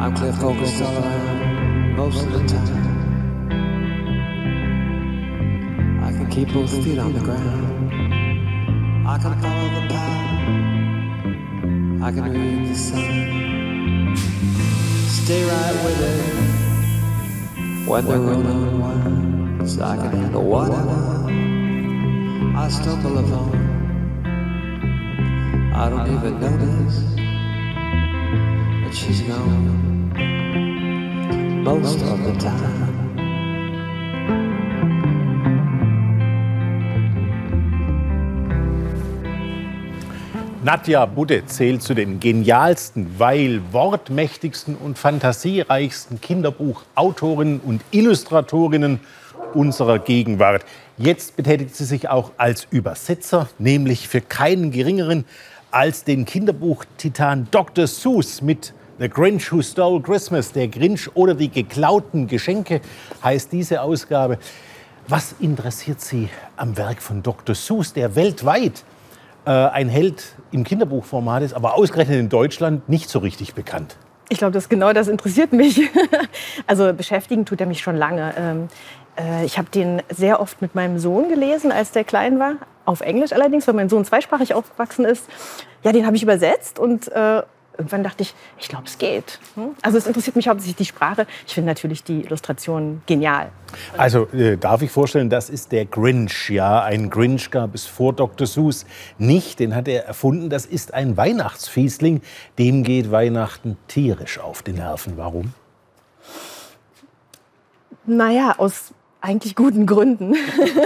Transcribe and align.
I'm 0.00 0.16
clear 0.16 0.32
focused 0.32 0.80
all 0.80 0.96
around 0.96 1.92
uh, 1.92 1.96
most 1.98 2.24
of 2.24 2.32
the 2.32 2.38
time. 2.48 3.50
I 6.02 6.10
can 6.10 6.26
keep 6.30 6.54
both 6.54 6.72
feet 6.82 6.98
on 6.98 7.12
the 7.12 7.20
ground. 7.20 7.92
I 9.06 9.18
can 9.18 9.38
follow 9.42 9.68
the 9.76 9.82
path. 9.92 10.40
I 12.02 12.12
can 12.12 12.32
read 12.32 12.68
the 12.70 12.74
sun. 12.74 14.16
Stay 15.06 15.44
right 15.44 15.76
with 15.84 16.00
it. 16.00 16.24
When 17.86 18.04
the 18.06 18.18
road 18.18 18.46
unwinds, 18.46 19.78
I 19.80 19.96
can 19.98 20.12
handle 20.12 20.44
whatever. 20.44 21.26
I 22.56 22.68
stumble 22.70 23.18
along. 23.18 23.54
I 25.74 25.90
don't 25.90 26.08
even 26.10 26.40
notice 26.40 27.29
that 28.90 28.96
she's 28.96 29.22
gone 29.22 30.12
most 31.62 32.02
of 32.02 32.18
the 32.24 32.32
time. 32.38 32.88
Nadja 40.62 41.06
Budde 41.06 41.46
zählt 41.46 41.82
zu 41.82 41.94
den 41.94 42.20
genialsten, 42.20 43.18
weil 43.18 43.62
wortmächtigsten 43.72 44.76
und 44.76 44.98
fantasiereichsten 44.98 46.20
Kinderbuchautorinnen 46.20 47.60
und 47.60 47.82
Illustratorinnen 47.92 49.00
unserer 49.54 49.98
Gegenwart. 49.98 50.66
Jetzt 50.98 51.36
betätigt 51.36 51.74
sie 51.74 51.84
sich 51.84 52.10
auch 52.10 52.32
als 52.36 52.66
Übersetzer, 52.70 53.48
nämlich 53.58 54.06
für 54.06 54.20
keinen 54.20 54.70
geringeren 54.70 55.24
als 55.70 56.04
den 56.04 56.24
Kinderbuch-Titan 56.24 57.48
Dr. 57.50 57.86
Seuss 57.86 58.42
mit 58.42 58.74
The 59.00 59.08
Grinch 59.08 59.50
Who 59.50 59.62
Stole 59.62 60.02
Christmas, 60.02 60.52
der 60.52 60.68
Grinch 60.68 61.08
oder 61.16 61.32
die 61.32 61.48
geklauten 61.48 62.26
Geschenke 62.26 62.82
heißt 63.24 63.50
diese 63.50 63.80
Ausgabe. 63.80 64.36
Was 65.08 65.34
interessiert 65.40 66.02
Sie 66.02 66.28
am 66.58 66.76
Werk 66.76 67.00
von 67.00 67.22
Dr. 67.22 67.54
Seuss, 67.54 67.94
der 67.94 68.14
weltweit 68.14 68.84
äh, 69.46 69.52
ein 69.52 69.88
Held 69.88 70.34
im 70.52 70.64
Kinderbuchformat 70.64 71.42
ist, 71.44 71.54
aber 71.54 71.76
ausgerechnet 71.76 72.18
in 72.18 72.28
Deutschland 72.28 72.90
nicht 72.90 73.08
so 73.08 73.20
richtig 73.20 73.54
bekannt? 73.54 73.96
Ich 74.28 74.36
glaube, 74.36 74.52
das 74.52 74.68
genau 74.68 74.92
das 74.92 75.08
interessiert 75.08 75.54
mich. 75.54 75.80
also 76.66 76.92
beschäftigen 76.92 77.46
tut 77.46 77.58
er 77.62 77.66
mich 77.66 77.80
schon 77.80 77.96
lange. 77.96 78.34
Ähm, 78.36 78.68
äh, 79.18 79.46
ich 79.46 79.56
habe 79.56 79.70
den 79.70 80.02
sehr 80.10 80.40
oft 80.40 80.60
mit 80.60 80.74
meinem 80.74 80.98
Sohn 80.98 81.30
gelesen, 81.30 81.72
als 81.72 81.92
der 81.92 82.04
klein 82.04 82.38
war. 82.38 82.56
Auf 82.84 83.00
Englisch 83.00 83.32
allerdings, 83.32 83.66
weil 83.66 83.72
mein 83.72 83.88
Sohn 83.88 84.04
zweisprachig 84.04 84.52
aufgewachsen 84.52 85.06
ist. 85.06 85.26
Ja, 85.84 85.92
den 85.92 86.04
habe 86.04 86.16
ich 86.16 86.22
übersetzt 86.22 86.78
und 86.78 87.10
äh, 87.12 87.40
irgendwann 87.80 88.04
dachte 88.04 88.22
ich, 88.22 88.34
ich 88.58 88.68
glaube, 88.68 88.84
es 88.86 88.98
geht. 88.98 89.40
Hm? 89.54 89.70
Also 89.82 89.98
es 89.98 90.06
interessiert 90.06 90.36
mich 90.36 90.48
hauptsächlich 90.48 90.76
die 90.76 90.84
Sprache. 90.84 91.26
Ich 91.46 91.54
finde 91.54 91.68
natürlich 91.68 92.04
die 92.04 92.20
Illustration 92.20 93.02
genial. 93.06 93.50
Also 93.96 94.28
äh, 94.28 94.56
darf 94.56 94.82
ich 94.82 94.90
vorstellen, 94.90 95.30
das 95.30 95.48
ist 95.50 95.72
der 95.72 95.86
Grinch. 95.86 96.50
Ja, 96.50 96.82
ein 96.82 97.10
Grinch 97.10 97.50
gab 97.50 97.74
es 97.74 97.86
vor 97.86 98.12
Dr. 98.12 98.46
Seuss 98.46 98.84
nicht. 99.18 99.60
Den 99.60 99.74
hat 99.74 99.88
er 99.88 100.04
erfunden. 100.04 100.50
Das 100.50 100.66
ist 100.66 100.92
ein 100.94 101.16
Weihnachtsfiesling. 101.16 102.20
Dem 102.58 102.82
geht 102.84 103.10
Weihnachten 103.10 103.76
tierisch 103.88 104.38
auf 104.38 104.62
die 104.62 104.72
Nerven. 104.72 105.16
Warum? 105.16 105.54
Naja, 108.06 108.54
aus 108.58 108.92
eigentlich 109.20 109.54
guten 109.54 109.86
Gründen. 109.86 110.34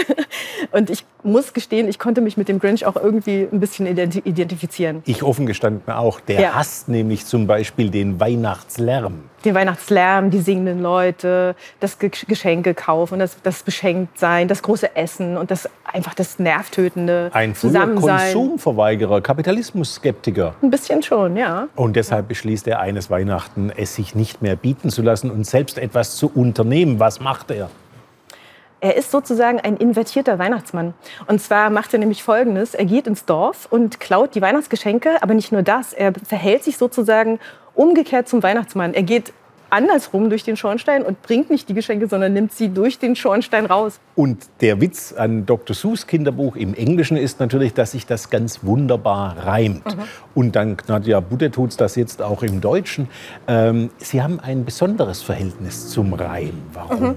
und 0.72 0.90
ich 0.90 1.04
muss 1.22 1.52
gestehen, 1.52 1.88
ich 1.88 1.98
konnte 1.98 2.20
mich 2.20 2.36
mit 2.36 2.48
dem 2.48 2.58
Grinch 2.58 2.84
auch 2.86 2.96
irgendwie 2.96 3.48
ein 3.50 3.60
bisschen 3.60 3.86
identifizieren. 3.86 5.02
Ich 5.06 5.22
offen 5.22 5.46
gestanden 5.46 5.92
auch. 5.92 6.20
Der 6.20 6.41
ja. 6.41 6.54
hasst 6.54 6.88
nämlich 6.88 7.26
zum 7.26 7.46
Beispiel 7.46 7.91
den 7.91 8.20
Weihnachtslärm. 8.20 9.24
Den 9.44 9.54
Weihnachtslärm, 9.54 10.30
die 10.30 10.41
singenden 10.41 10.80
Leute, 10.80 11.54
das 11.78 11.98
Geschenke 11.98 12.74
kaufen, 12.74 13.18
das, 13.18 13.36
das 13.42 13.62
Beschenktsein, 13.62 14.48
das 14.48 14.62
große 14.62 14.97
Essen 14.97 15.36
und 15.36 15.50
das 15.50 15.69
einfach 15.84 16.14
das 16.14 16.38
Nervtötende 16.38 17.30
Ein 17.32 17.54
früher 17.54 17.86
Konsumverweigerer, 17.94 19.20
Kapitalismus-Skeptiker. 19.20 20.54
Ein 20.62 20.70
bisschen 20.70 21.03
schon, 21.03 21.36
ja. 21.36 21.69
Und 21.76 21.94
deshalb 21.97 22.28
beschließt 22.28 22.66
er 22.69 22.80
eines 22.80 23.10
Weihnachten, 23.10 23.70
es 23.75 23.94
sich 23.94 24.14
nicht 24.14 24.42
mehr 24.42 24.56
bieten 24.56 24.91
zu 24.91 25.03
lassen 25.03 25.30
und 25.30 25.47
selbst 25.47 25.78
etwas 25.78 26.16
zu 26.16 26.30
unternehmen. 26.34 26.98
Was 26.98 27.20
macht 27.20 27.50
er? 27.50 27.69
Er 28.84 28.99
ist 28.99 29.11
sozusagen 29.11 29.61
ein 29.61 29.78
invertierter 29.78 30.39
Weihnachtsmann. 30.39 30.93
Und 31.27 31.41
zwar 31.41 31.71
macht 31.71 31.95
er 31.95 31.99
nämlich 31.99 32.22
Folgendes. 32.22 32.75
Er 32.75 32.84
geht 32.84 33.06
ins 33.06 33.25
Dorf 33.25 33.67
und 33.71 33.99
klaut 33.99 34.34
die 34.34 34.43
Weihnachtsgeschenke, 34.43 35.22
aber 35.22 35.33
nicht 35.33 35.53
nur 35.53 35.62
das. 35.62 35.95
Er 35.95 36.12
verhält 36.12 36.65
sich 36.65 36.77
sozusagen 36.77 37.41
umgekehrt 37.75 38.28
zum 38.28 38.43
Weihnachtsmann. 38.43 38.93
Er 38.93 39.03
geht 39.03 39.33
andersrum 39.71 40.28
durch 40.28 40.45
den 40.45 40.59
Schornstein 40.59 41.03
und 41.03 41.22
bringt 41.22 41.49
nicht 41.49 41.67
die 41.71 41.72
Geschenke, 41.72 42.09
sondern 42.09 42.34
nimmt 42.34 42.53
sie 42.53 42.69
durch 42.69 42.99
den 42.99 43.17
Schornstein 43.17 43.65
raus. 43.65 44.00
Und 44.17 44.45
der 44.61 44.83
Witz 44.83 45.15
an 45.15 45.47
Dr. 45.47 45.75
Seuss 45.75 46.06
Kinderbuch 46.06 46.55
im 46.55 46.75
Englischen 46.75 47.16
ist 47.16 47.41
natürlich, 47.41 47.72
dass 47.72 47.93
sich 47.93 48.05
das 48.05 48.28
ganz 48.28 48.65
wunderbar 48.65 49.47
reimt. 49.47 49.87
Mhm. 49.87 50.03
Und 50.34 50.56
dank 50.56 50.87
Nadja 50.91 51.21
Budde 51.21 51.51
tut 51.51 51.81
das 51.81 51.97
jetzt 51.97 52.21
auch 52.21 52.43
im 52.43 52.61
Deutschen. 52.61 53.09
Ähm, 53.49 53.89
Sie 53.97 54.22
haben 54.22 54.41
ein 54.41 54.66
besonderes 54.66 55.22
Verhältnis 55.22 55.89
zum 55.89 56.12
Reim. 56.12 56.53
Warum? 56.75 57.01
Mhm. 57.01 57.16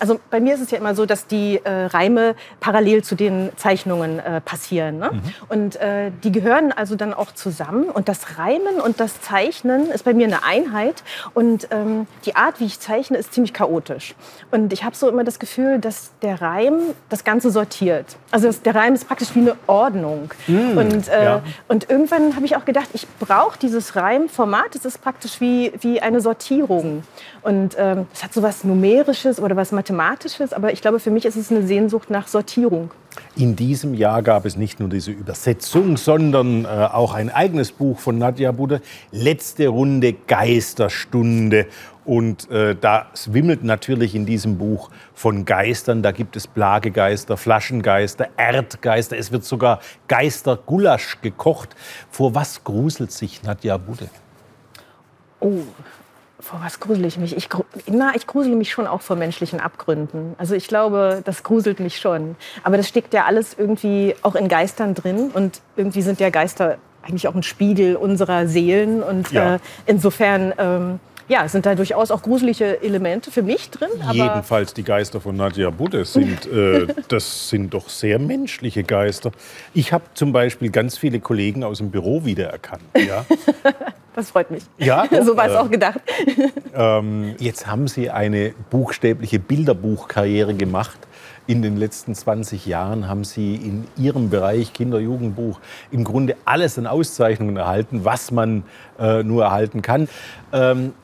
Also 0.00 0.20
bei 0.30 0.40
mir 0.40 0.54
ist 0.54 0.60
es 0.60 0.70
ja 0.70 0.78
immer 0.78 0.94
so, 0.94 1.06
dass 1.06 1.26
die 1.26 1.60
äh, 1.64 1.86
Reime 1.86 2.34
parallel 2.60 3.02
zu 3.02 3.14
den 3.14 3.50
Zeichnungen 3.56 4.18
äh, 4.18 4.40
passieren. 4.40 4.98
Ne? 4.98 5.10
Mhm. 5.12 5.22
Und 5.48 5.76
äh, 5.76 6.10
die 6.22 6.32
gehören 6.32 6.72
also 6.72 6.96
dann 6.96 7.14
auch 7.14 7.32
zusammen. 7.32 7.84
Und 7.84 8.08
das 8.08 8.38
Reimen 8.38 8.80
und 8.80 9.00
das 9.00 9.20
Zeichnen 9.20 9.90
ist 9.90 10.04
bei 10.04 10.14
mir 10.14 10.26
eine 10.26 10.44
Einheit. 10.44 11.02
Und 11.34 11.68
ähm, 11.70 12.06
die 12.24 12.36
Art, 12.36 12.60
wie 12.60 12.66
ich 12.66 12.80
zeichne, 12.80 13.18
ist 13.18 13.32
ziemlich 13.32 13.52
chaotisch. 13.52 14.14
Und 14.50 14.72
ich 14.72 14.84
habe 14.84 14.94
so 14.96 15.08
immer 15.08 15.24
das 15.24 15.38
Gefühl, 15.38 15.78
dass 15.78 16.10
der 16.22 16.40
Reim 16.40 16.80
das 17.08 17.24
Ganze 17.24 17.50
sortiert. 17.50 18.16
Also 18.30 18.50
der 18.52 18.74
Reim 18.74 18.94
ist 18.94 19.06
praktisch 19.06 19.34
wie 19.34 19.40
eine 19.40 19.56
Ordnung. 19.66 20.30
Mhm. 20.46 20.78
Und, 20.78 21.08
äh, 21.08 21.24
ja. 21.24 21.42
und 21.68 21.88
irgendwann 21.90 22.36
habe 22.36 22.46
ich 22.46 22.56
auch 22.56 22.64
gedacht, 22.64 22.88
ich 22.92 23.06
brauche 23.18 23.58
dieses 23.58 23.96
Reimformat. 23.96 24.74
Es 24.74 24.84
ist 24.84 25.00
praktisch 25.02 25.40
wie, 25.40 25.72
wie 25.80 26.00
eine 26.00 26.20
Sortierung. 26.20 27.04
Und 27.42 27.76
ähm, 27.78 28.06
es 28.12 28.22
hat 28.22 28.32
so 28.32 28.42
was 28.42 28.64
Numerisches 28.64 29.40
oder 29.40 29.56
was 29.56 29.72
Mathematisches, 29.78 30.52
aber 30.52 30.72
ich 30.72 30.80
glaube, 30.80 30.98
für 30.98 31.12
mich 31.12 31.24
ist 31.24 31.36
es 31.36 31.52
eine 31.52 31.64
Sehnsucht 31.64 32.10
nach 32.10 32.26
Sortierung. 32.26 32.90
In 33.36 33.54
diesem 33.54 33.94
Jahr 33.94 34.22
gab 34.22 34.44
es 34.44 34.56
nicht 34.56 34.80
nur 34.80 34.88
diese 34.88 35.12
Übersetzung, 35.12 35.96
sondern 35.96 36.64
äh, 36.64 36.68
auch 36.68 37.14
ein 37.14 37.30
eigenes 37.30 37.70
Buch 37.70 38.00
von 38.00 38.18
Nadja 38.18 38.50
Budde, 38.50 38.80
Letzte 39.12 39.68
Runde 39.68 40.14
Geisterstunde. 40.26 41.66
Und 42.04 42.50
äh, 42.50 42.74
das 42.74 43.32
wimmelt 43.32 43.62
natürlich 43.62 44.16
in 44.16 44.26
diesem 44.26 44.58
Buch 44.58 44.90
von 45.14 45.44
Geistern. 45.44 46.02
Da 46.02 46.10
gibt 46.10 46.34
es 46.34 46.48
Plagegeister, 46.48 47.36
Flaschengeister, 47.36 48.30
Erdgeister. 48.36 49.16
Es 49.16 49.30
wird 49.30 49.44
sogar 49.44 49.78
Geistergulasch 50.08 51.20
gekocht. 51.22 51.76
Vor 52.10 52.34
was 52.34 52.64
gruselt 52.64 53.12
sich 53.12 53.44
Nadja 53.44 53.76
Budde? 53.76 54.08
Oh, 55.38 55.62
vor 56.40 56.60
was 56.62 56.78
grusel 56.80 57.04
ich 57.04 57.18
mich? 57.18 57.36
Ich, 57.36 57.48
na, 57.86 58.12
ich 58.14 58.26
grusele 58.26 58.54
mich 58.54 58.70
schon 58.70 58.86
auch 58.86 59.00
vor 59.00 59.16
menschlichen 59.16 59.60
Abgründen. 59.60 60.34
Also 60.38 60.54
ich 60.54 60.68
glaube, 60.68 61.22
das 61.24 61.42
gruselt 61.42 61.80
mich 61.80 61.98
schon. 61.98 62.36
Aber 62.62 62.76
das 62.76 62.88
steckt 62.88 63.12
ja 63.12 63.24
alles 63.24 63.56
irgendwie 63.58 64.14
auch 64.22 64.34
in 64.34 64.48
Geistern 64.48 64.94
drin. 64.94 65.30
Und 65.34 65.60
irgendwie 65.76 66.02
sind 66.02 66.20
ja 66.20 66.30
Geister 66.30 66.78
eigentlich 67.02 67.26
auch 67.26 67.34
ein 67.34 67.42
Spiegel 67.42 67.96
unserer 67.96 68.46
Seelen. 68.46 69.02
Und 69.02 69.32
ja. 69.32 69.56
äh, 69.56 69.58
insofern 69.86 70.54
ähm, 70.58 71.00
ja, 71.28 71.46
sind 71.48 71.66
da 71.66 71.74
durchaus 71.74 72.10
auch 72.10 72.22
gruselige 72.22 72.82
Elemente 72.82 73.30
für 73.30 73.42
mich 73.42 73.70
drin. 73.70 73.90
Jedenfalls 74.12 74.74
die 74.74 74.82
Geister 74.82 75.20
von 75.20 75.36
Nadja 75.36 75.70
Budde 75.70 76.04
sind, 76.04 76.46
äh, 76.52 76.86
das 77.08 77.50
sind 77.50 77.74
doch 77.74 77.88
sehr 77.88 78.18
menschliche 78.18 78.82
Geister. 78.82 79.30
Ich 79.74 79.92
habe 79.92 80.04
zum 80.14 80.32
Beispiel 80.32 80.70
ganz 80.70 80.96
viele 80.98 81.20
Kollegen 81.20 81.64
aus 81.64 81.78
dem 81.78 81.90
Büro 81.90 82.24
wiedererkannt. 82.24 82.82
Ja? 82.96 83.24
Das 84.18 84.32
freut 84.32 84.50
mich. 84.50 84.64
Ja, 84.78 85.06
doch, 85.06 85.22
so 85.24 85.36
war 85.36 85.46
es 85.46 85.52
äh, 85.52 85.56
auch 85.58 85.70
gedacht. 85.70 86.00
Ähm, 86.74 87.36
jetzt 87.38 87.68
haben 87.68 87.86
Sie 87.86 88.10
eine 88.10 88.52
buchstäbliche 88.68 89.38
Bilderbuchkarriere 89.38 90.54
gemacht. 90.54 90.98
In 91.46 91.62
den 91.62 91.76
letzten 91.76 92.16
20 92.16 92.66
Jahren 92.66 93.08
haben 93.08 93.22
Sie 93.22 93.54
in 93.54 93.86
Ihrem 93.96 94.28
Bereich 94.28 94.72
Kinder-Jugendbuch 94.72 95.60
im 95.92 96.02
Grunde 96.02 96.34
alles 96.44 96.76
an 96.78 96.88
Auszeichnungen 96.88 97.56
erhalten, 97.58 98.04
was 98.04 98.32
man 98.32 98.64
äh, 98.98 99.22
nur 99.22 99.44
erhalten 99.44 99.82
kann. 99.82 100.08
Ähm, 100.52 100.94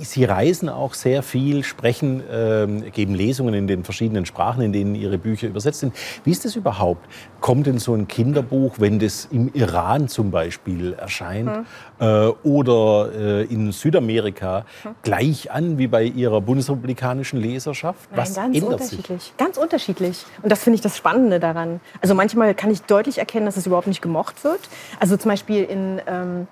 Sie 0.00 0.24
reisen 0.24 0.68
auch 0.68 0.94
sehr 0.94 1.22
viel, 1.22 1.64
sprechen, 1.64 2.22
äh, 2.28 2.90
geben 2.90 3.14
Lesungen 3.14 3.54
in 3.54 3.66
den 3.66 3.84
verschiedenen 3.84 4.26
Sprachen, 4.26 4.62
in 4.62 4.72
denen 4.72 4.94
Ihre 4.94 5.18
Bücher 5.18 5.48
übersetzt 5.48 5.80
sind. 5.80 5.94
Wie 6.24 6.30
ist 6.30 6.44
das 6.44 6.56
überhaupt? 6.56 7.06
Kommt 7.40 7.66
denn 7.66 7.78
so 7.78 7.94
ein 7.94 8.08
Kinderbuch, 8.08 8.74
wenn 8.78 8.98
das 8.98 9.28
im 9.30 9.50
Iran 9.54 10.08
zum 10.08 10.30
Beispiel 10.30 10.94
erscheint 10.94 11.50
hm. 11.50 11.64
äh, 12.00 12.26
oder 12.42 13.10
äh, 13.14 13.44
in 13.44 13.72
Südamerika, 13.72 14.64
hm. 14.82 14.94
gleich 15.02 15.50
an 15.50 15.78
wie 15.78 15.86
bei 15.86 16.04
Ihrer 16.04 16.40
bundesrepublikanischen 16.40 17.40
Leserschaft? 17.40 18.10
Nein, 18.10 18.20
Was 18.20 18.34
ganz 18.34 18.56
ändert 18.56 18.72
unterschiedlich. 18.72 19.22
Sich? 19.22 19.36
Ganz 19.36 19.56
unterschiedlich. 19.56 20.24
Und 20.42 20.50
das 20.50 20.62
finde 20.62 20.76
ich 20.76 20.82
das 20.82 20.96
Spannende 20.96 21.40
daran. 21.40 21.80
Also 22.00 22.14
manchmal 22.14 22.54
kann 22.54 22.70
ich 22.70 22.82
deutlich 22.82 23.18
erkennen, 23.18 23.46
dass 23.46 23.56
es 23.56 23.66
überhaupt 23.66 23.86
nicht 23.86 24.02
gemocht 24.02 24.44
wird. 24.44 24.60
Also 24.98 25.16
zum 25.16 25.30
Beispiel 25.30 25.64
in... 25.64 26.00
Ähm 26.06 26.46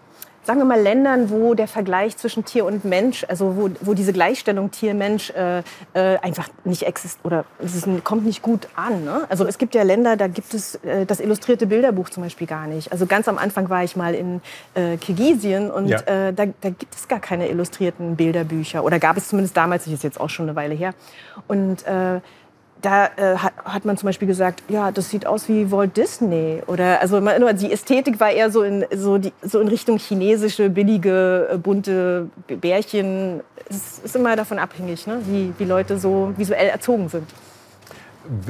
sagen 0.45 0.59
wir 0.59 0.65
mal, 0.65 0.81
Ländern, 0.81 1.31
wo 1.31 1.55
der 1.55 1.69
Vergleich 1.69 2.17
zwischen 2.17 2.45
Tier 2.45 2.65
und 2.65 2.85
Mensch, 2.85 3.25
also 3.29 3.57
wo, 3.57 3.71
wo 3.81 3.95
diese 3.95 4.13
Gleichstellung 4.13 4.71
Tier-Mensch 4.71 5.31
äh, 5.31 5.59
äh, 5.95 6.19
einfach 6.19 6.49
nicht 6.65 6.83
existiert 6.83 7.25
oder 7.25 7.45
es 7.59 7.77
ist, 7.77 7.87
kommt 8.05 8.27
nicht 8.27 8.43
gut 8.43 8.69
an. 8.75 9.05
Ne? 9.05 9.23
Also 9.29 9.47
es 9.47 9.59
gibt 9.59 9.75
ja 9.75 9.83
Länder, 9.83 10.17
da 10.17 10.27
gibt 10.27 10.53
es 10.55 10.77
äh, 10.77 11.07
das 11.07 11.21
illustrierte 11.21 11.67
Bilderbuch 11.67 12.11
zum 12.11 12.25
Beispiel 12.25 12.47
gar 12.47 12.67
nicht. 12.67 12.91
Also 12.91 13.07
ganz 13.07 13.29
am 13.29 13.39
Anfang 13.39 13.69
war 13.69 13.85
ich 13.85 13.95
mal 13.95 14.15
in 14.15 14.41
äh, 14.75 14.97
Kirgisien 14.97 15.71
und 15.71 15.89
ja. 15.89 16.01
Äh, 16.01 16.33
da, 16.33 16.47
da, 16.61 16.71
gibt 16.71 16.95
es 16.95 17.07
gar 17.07 17.21
keine 17.21 17.49
illustrierten 17.49 18.17
Bilderbücher 18.17 18.83
oder 18.83 18.99
gab 18.99 19.17
es 19.17 19.29
zumindest 19.29 19.57
damals, 19.57 19.85
das 19.85 19.93
ist 19.93 20.03
jetzt 20.03 20.21
auch 20.21 20.31
schon 20.31 20.49
eine 20.49 20.57
Weile 20.57 20.75
her. 20.75 20.95
Und 21.47 21.87
äh, 21.87 22.21
da 22.81 23.07
äh, 23.17 23.37
hat, 23.37 23.53
hat, 23.65 23.85
man 23.85 23.97
zum 23.97 24.09
Beispiel 24.09 24.27
gesagt, 24.27 24.63
ja, 24.69 24.91
das 24.91 25.11
sieht 25.11 25.27
aus 25.27 25.49
wie 25.49 25.71
Walt 25.71 25.97
Disney. 25.97 26.63
Oder 26.67 27.01
also 27.01 27.21
man, 27.21 27.57
die 27.57 27.73
Ästhetik 27.73 28.19
war 28.19 28.31
eher 28.31 28.51
so 28.51 28.63
in, 28.63 28.85
so, 28.95 29.19
die, 29.19 29.33
so 29.43 29.61
in 29.61 29.69
Richtung 29.69 29.99
chinesische, 29.99 30.69
billige, 30.69 31.49
äh, 31.53 31.59
bunte 31.59 32.29
Bärchen. 32.49 33.41
Es 33.69 34.01
ist 34.01 34.17
immer 34.17 34.35
davon 34.37 34.59
abhängig, 34.59 35.07
ne? 35.07 35.21
wie, 35.27 35.53
wie 35.59 35.65
Leute 35.65 35.99
so 35.99 36.33
visuell 36.37 36.69
erzogen 36.69 37.09
sind. 37.09 37.29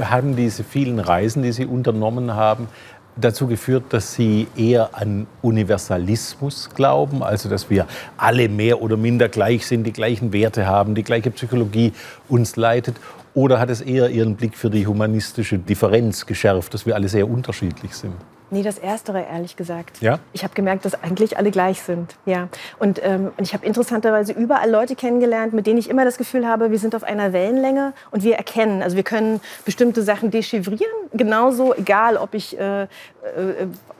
Haben 0.00 0.36
diese 0.36 0.64
vielen 0.64 0.98
Reisen, 0.98 1.42
die 1.42 1.52
Sie 1.52 1.66
unternommen 1.66 2.34
haben, 2.34 2.68
dazu 3.16 3.46
geführt, 3.46 3.84
dass 3.90 4.14
Sie 4.14 4.48
eher 4.56 4.90
an 4.92 5.26
Universalismus 5.42 6.70
glauben, 6.74 7.22
also 7.22 7.48
dass 7.48 7.70
wir 7.70 7.86
alle 8.16 8.48
mehr 8.48 8.80
oder 8.82 8.96
minder 8.96 9.28
gleich 9.28 9.66
sind, 9.66 9.84
die 9.84 9.92
gleichen 9.92 10.32
Werte 10.32 10.66
haben, 10.66 10.94
die 10.94 11.02
gleiche 11.02 11.30
Psychologie 11.30 11.92
uns 12.28 12.56
leitet? 12.56 12.96
Oder 13.34 13.58
hat 13.58 13.70
es 13.70 13.80
eher 13.80 14.10
Ihren 14.10 14.36
Blick 14.36 14.56
für 14.56 14.70
die 14.70 14.86
humanistische 14.86 15.58
Differenz 15.58 16.26
geschärft, 16.26 16.74
dass 16.74 16.84
wir 16.86 16.94
alle 16.94 17.08
sehr 17.08 17.28
unterschiedlich 17.28 17.94
sind? 17.94 18.14
Nee, 18.52 18.62
das 18.62 18.76
Erstere, 18.76 19.24
ehrlich 19.32 19.56
gesagt. 19.56 20.02
Ja? 20.02 20.18
Ich 20.34 20.44
habe 20.44 20.52
gemerkt, 20.52 20.84
dass 20.84 21.02
eigentlich 21.02 21.38
alle 21.38 21.50
gleich 21.50 21.80
sind. 21.80 22.16
Ja. 22.26 22.48
Und 22.78 23.00
ähm, 23.02 23.32
ich 23.40 23.54
habe 23.54 23.64
interessanterweise 23.64 24.34
überall 24.34 24.70
Leute 24.70 24.94
kennengelernt, 24.94 25.54
mit 25.54 25.66
denen 25.66 25.78
ich 25.78 25.88
immer 25.88 26.04
das 26.04 26.18
Gefühl 26.18 26.46
habe, 26.46 26.70
wir 26.70 26.78
sind 26.78 26.94
auf 26.94 27.02
einer 27.02 27.32
Wellenlänge 27.32 27.94
und 28.10 28.24
wir 28.24 28.36
erkennen. 28.36 28.82
Also 28.82 28.94
wir 28.94 29.04
können 29.04 29.40
bestimmte 29.64 30.02
Sachen 30.02 30.30
dechiffrieren, 30.30 30.92
genauso, 31.14 31.74
egal 31.74 32.18
ob 32.18 32.34
ich 32.34 32.58
äh, 32.58 32.82
äh, 32.82 32.88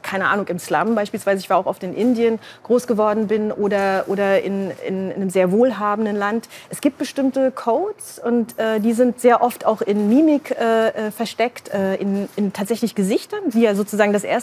keine 0.03 0.29
Ahnung, 0.29 0.49
im 0.49 0.59
Slum 0.59 0.95
beispielsweise, 0.95 1.39
ich 1.39 1.49
war 1.49 1.57
auch 1.59 1.67
oft 1.67 1.83
in 1.83 1.95
Indien, 1.95 2.39
groß 2.65 2.87
geworden 2.87 3.29
bin 3.29 3.53
oder, 3.53 4.05
oder 4.09 4.43
in, 4.43 4.73
in, 4.87 5.11
in 5.11 5.17
einem 5.17 5.31
sehr 5.31 5.53
wohlhabenden 5.53 6.17
Land. 6.17 6.49
Es 6.71 6.81
gibt 6.81 6.99
bestimmte 6.99 7.51
Codes 7.53 8.21
und 8.23 8.59
äh, 8.59 8.81
die 8.81 8.93
sind 8.93 9.21
sehr 9.21 9.43
oft 9.43 9.65
auch 9.65 9.81
in 9.81 10.09
Mimik 10.09 10.51
äh, 10.51 10.89
äh, 10.89 11.11
versteckt, 11.11 11.73
äh, 11.73 11.95
in, 11.97 12.29
in 12.37 12.53
tatsächlich 12.53 12.95
Gesichtern, 12.95 13.41
die 13.47 13.63
ja 13.63 13.75
sozusagen 13.75 14.13
das 14.13 14.25
erste 14.25 14.42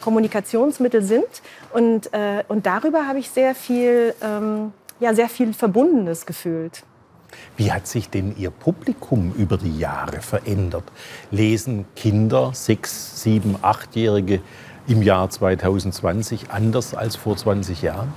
Kommunikationsmittel 0.00 1.02
sind. 1.02 1.42
Und, 1.72 2.12
äh, 2.12 2.44
und 2.48 2.66
darüber 2.66 3.06
habe 3.06 3.18
ich 3.18 3.30
sehr 3.30 3.54
viel, 3.54 4.14
ähm, 4.22 4.72
ja, 5.00 5.14
sehr 5.14 5.28
viel 5.28 5.52
Verbundenes 5.52 6.26
gefühlt. 6.26 6.84
Wie 7.56 7.72
hat 7.72 7.86
sich 7.86 8.10
denn 8.10 8.36
Ihr 8.36 8.50
Publikum 8.50 9.32
über 9.36 9.56
die 9.56 9.78
Jahre 9.78 10.20
verändert? 10.20 10.84
Lesen 11.30 11.84
Kinder, 11.94 12.50
sechs, 12.54 13.22
sieben, 13.22 13.56
achtjährige 13.62 14.40
im 14.88 15.02
Jahr 15.02 15.30
2020 15.30 16.50
anders 16.50 16.94
als 16.94 17.16
vor 17.16 17.36
20 17.36 17.82
Jahren? 17.82 18.12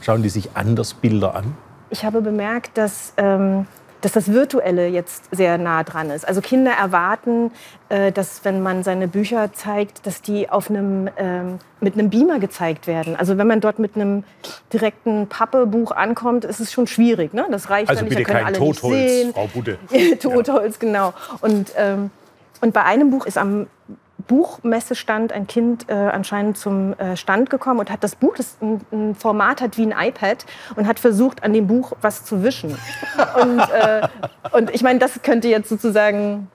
Schauen 0.00 0.22
die 0.22 0.28
sich 0.28 0.50
anders 0.54 0.94
Bilder 0.94 1.34
an? 1.34 1.56
Ich 1.90 2.04
habe 2.04 2.20
bemerkt, 2.20 2.78
dass, 2.78 3.12
ähm, 3.16 3.66
dass 4.00 4.12
das 4.12 4.32
Virtuelle 4.32 4.88
jetzt 4.88 5.24
sehr 5.30 5.58
nah 5.58 5.82
dran 5.82 6.10
ist. 6.10 6.26
Also 6.26 6.40
Kinder 6.40 6.72
erwarten, 6.72 7.50
äh, 7.88 8.12
dass 8.12 8.44
wenn 8.44 8.62
man 8.62 8.82
seine 8.82 9.08
Bücher 9.08 9.52
zeigt, 9.52 10.06
dass 10.06 10.22
die 10.22 10.48
auf 10.48 10.70
einem, 10.70 11.08
ähm, 11.16 11.58
mit 11.80 11.94
einem 11.94 12.10
Beamer 12.10 12.38
gezeigt 12.38 12.86
werden. 12.86 13.16
Also 13.16 13.38
wenn 13.38 13.46
man 13.46 13.60
dort 13.60 13.78
mit 13.78 13.96
einem 13.96 14.24
direkten 14.72 15.26
Pappebuch 15.28 15.92
ankommt, 15.92 16.44
ist 16.44 16.60
es 16.60 16.72
schon 16.72 16.86
schwierig. 16.86 17.34
Ne? 17.34 17.46
Das 17.50 17.70
reicht 17.70 17.88
also 17.88 18.00
dann 18.00 18.08
nicht, 18.08 18.18
bitte 18.18 18.30
da 18.30 18.38
kein 18.38 18.46
alle 18.46 18.58
Totholz. 18.58 19.32
Frau 19.32 19.46
Budde. 19.46 19.78
Totholz, 20.20 20.78
ja. 20.80 20.86
genau. 20.88 21.14
Und, 21.40 21.72
ähm, 21.76 22.10
und 22.60 22.72
bei 22.72 22.84
einem 22.84 23.10
Buch 23.10 23.26
ist 23.26 23.38
am 23.38 23.66
Buchmessestand 24.28 25.32
ein 25.32 25.48
Kind 25.48 25.86
äh, 25.88 25.94
anscheinend 25.94 26.56
zum 26.56 26.92
äh, 26.92 27.16
Stand 27.16 27.50
gekommen 27.50 27.80
und 27.80 27.90
hat 27.90 28.04
das 28.04 28.14
Buch, 28.14 28.36
das 28.36 28.56
ein, 28.60 28.80
ein, 28.92 29.14
Format 29.16 29.60
hat 29.60 29.76
wie 29.76 29.82
ein 29.82 30.08
iPad, 30.08 30.46
und 30.76 30.86
hat 30.86 31.00
versucht, 31.00 31.42
an 31.42 31.52
dem 31.52 31.66
Buch 31.66 31.92
was 32.00 32.24
zu 32.24 32.44
wischen. 32.44 32.70
und, 33.42 33.58
äh, 33.58 34.06
und 34.52 34.70
ich 34.72 34.82
meine, 34.82 35.00
das 35.00 35.22
könnte 35.22 35.48
jetzt 35.48 35.68
sozusagen 35.68 36.48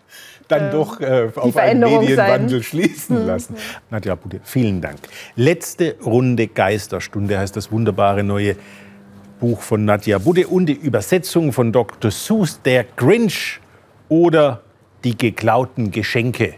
dann 0.47 0.65
ähm, 0.65 0.71
doch 0.71 0.99
äh, 1.01 1.29
auf 1.35 1.57
einen 1.57 1.79
Medienwandel 1.79 2.49
sein. 2.49 2.63
schließen 2.63 3.21
mhm. 3.21 3.27
lassen. 3.27 3.55
Nadja 3.89 4.15
Bude, 4.15 4.39
vielen 4.43 4.81
Dank. 4.81 4.99
Letzte 5.35 5.95
Runde 6.05 6.47
Geisterstunde 6.47 7.37
heißt 7.37 7.55
das 7.55 7.71
wunderbare 7.71 8.23
neue 8.23 8.55
Buch 9.39 9.61
von 9.61 9.83
Nadja 9.83 10.19
Budde 10.19 10.47
und 10.47 10.67
die 10.67 10.73
Übersetzung 10.73 11.53
von 11.53 11.71
Dr. 11.71 12.11
Seuss, 12.11 12.61
Der 12.61 12.85
Grinch 12.95 13.59
oder 14.09 14.61
die 15.03 15.17
geklauten 15.17 15.91
Geschenke. 15.91 16.55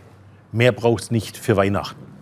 Mehr 0.56 0.72
braucht 0.72 1.04
es 1.04 1.12
nicht 1.12 1.36
für 1.36 1.58
Weihnachten. 1.58 2.15